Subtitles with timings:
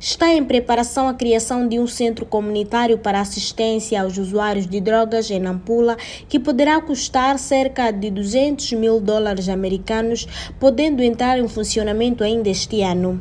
[0.00, 5.30] está em preparação a criação de um centro comunitário para assistência aos usuários de drogas
[5.30, 10.26] em Nampula, que poderá custar cerca de 200 mil dólares americanos,
[10.58, 13.20] podendo entrar em funcionamento ainda este ano.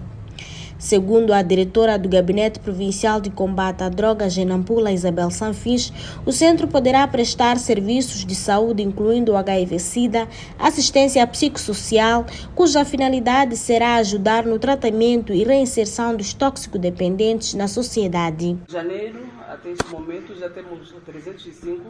[0.79, 5.91] Segundo a diretora do Gabinete Provincial de Combate à Drogas em Nampula, Isabel Sanfis,
[6.25, 10.25] o centro poderá prestar serviços de saúde, incluindo o HIV-Sida,
[10.57, 18.57] assistência psicossocial, cuja finalidade será ajudar no tratamento e reinserção dos toxicodependentes na sociedade.
[18.69, 19.19] Janeiro,
[19.49, 21.83] até este momento, já temos 305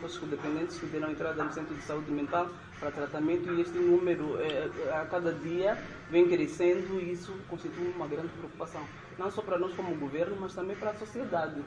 [0.00, 2.48] toxicodependentes que terão entrada no Centro de Saúde Mental
[2.80, 5.76] para tratamento e este número é, a cada dia
[6.10, 8.82] vem crescendo e isso constitui uma grande preocupação,
[9.18, 11.60] não só para nós como governo, mas também para a sociedade,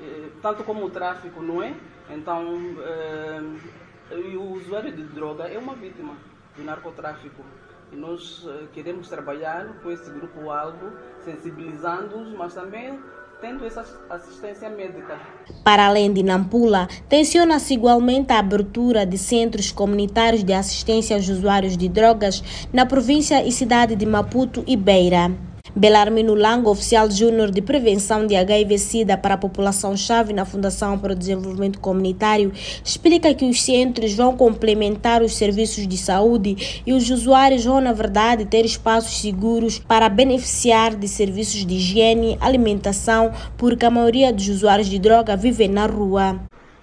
[0.00, 1.74] é, tanto como o tráfico, não é?
[2.08, 6.16] Então, é, o usuário de droga é uma vítima
[6.56, 7.44] do narcotráfico.
[7.90, 12.98] E nós queremos trabalhar com esse grupo-alvo, sensibilizando-os, mas também
[13.42, 15.18] tendo essa assistência médica.
[15.64, 21.76] Para além de Nampula, tenciona-se igualmente a abertura de centros comunitários de assistência aos usuários
[21.76, 25.32] de drogas na província e cidade de Maputo e Beira.
[25.74, 31.16] Belarmino Lango, oficial júnior de prevenção de HIV-Sida para a população-chave na Fundação para o
[31.16, 32.52] Desenvolvimento Comunitário,
[32.84, 37.92] explica que os centros vão complementar os serviços de saúde e os usuários vão, na
[37.92, 44.48] verdade, ter espaços seguros para beneficiar de serviços de higiene, alimentação, porque a maioria dos
[44.48, 46.38] usuários de droga vivem na rua.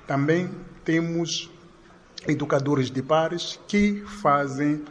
[0.08, 0.50] Também
[0.84, 1.50] temos
[2.28, 4.82] educadores de pares que fazem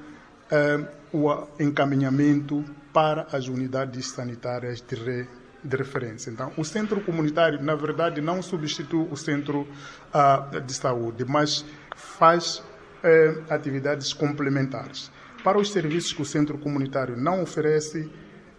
[0.53, 2.65] uh, o encaminhamento
[2.99, 5.29] para as unidades sanitárias de, re,
[5.63, 6.33] de, referência.
[6.33, 9.69] Então, o centro comunitário, na verdade, não substitui o centro
[10.13, 15.13] uh, de saúde, mas faz uh, atividades complementares.
[15.45, 18.11] Para os serviços que o centro comunitário não oferece,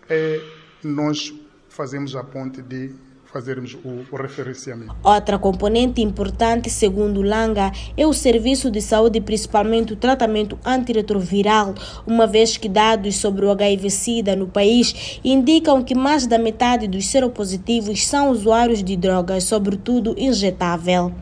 [0.09, 0.41] eh,
[0.81, 1.33] nós
[1.67, 2.95] fazemos a ponte de
[3.31, 4.95] fazermos o, o, referenciamento.
[5.03, 11.75] Outra componente importante, segundo Langa, é o serviço de saúde, principalmente o tratamento antirretroviral,
[12.07, 17.07] uma vez que dados sobre o HIV-Sida no país indicam que mais da metade dos
[17.07, 21.13] seropositivos são usuários de drogas, sobretudo injetável.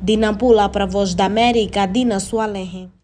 [0.00, 2.99] De Nampula para a Voz da América, Dina Sualenre.